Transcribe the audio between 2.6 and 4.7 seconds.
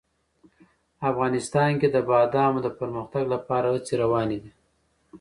د پرمختګ لپاره هڅې روانې دي.